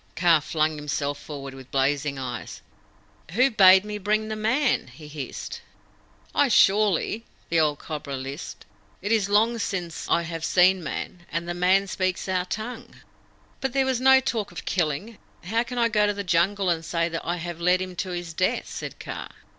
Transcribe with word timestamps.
Kaa 0.15 0.39
flung 0.39 0.77
himself 0.77 1.19
forward 1.19 1.53
with 1.53 1.69
blazing 1.69 2.17
eyes. 2.17 2.63
"Who 3.33 3.51
bade 3.51 3.85
me 3.85 3.99
bring 3.99 4.29
the 4.29 4.35
Man?" 4.35 4.87
he 4.87 5.07
hissed. 5.07 5.61
"I 6.33 6.47
surely," 6.47 7.23
the 7.49 7.59
old 7.59 7.77
Cobra 7.77 8.17
lisped. 8.17 8.65
"It 9.03 9.11
is 9.11 9.29
long 9.29 9.59
since 9.59 10.09
I 10.09 10.23
have 10.23 10.43
seen 10.43 10.81
Man, 10.83 11.27
and 11.31 11.47
this 11.47 11.55
Man 11.55 11.85
speaks 11.85 12.27
our 12.27 12.45
tongue." 12.45 12.95
"But 13.59 13.73
there 13.73 13.85
was 13.85 14.01
no 14.01 14.19
talk 14.19 14.51
of 14.51 14.65
killing. 14.65 15.19
How 15.43 15.61
can 15.61 15.77
I 15.77 15.87
go 15.87 16.07
to 16.07 16.15
the 16.15 16.23
Jungle 16.23 16.71
and 16.71 16.83
say 16.83 17.07
that 17.07 17.21
I 17.23 17.35
have 17.37 17.61
led 17.61 17.79
him 17.79 17.95
to 17.97 18.09
his 18.09 18.33
death?" 18.33 18.67
said 18.67 18.97
Kaa. 18.99 19.29